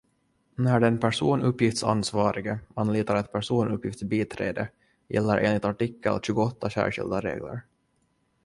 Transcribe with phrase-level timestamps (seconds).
[0.55, 4.69] När den personuppgiftsansvarige anlitar ett personuppgiftsbiträde
[5.07, 7.61] gäller enligt artikel tjugoåtta särskilda regler.